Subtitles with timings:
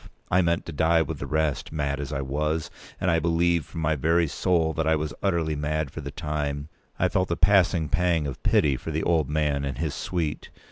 [0.31, 1.71] I meant to die with the rest.
[1.71, 5.91] Mad as I was—and I believe from my very soul that I was utterly mad
[5.91, 9.93] for the time—I felt a passing pang of pity for the old man and his
[9.93, 10.49] suite.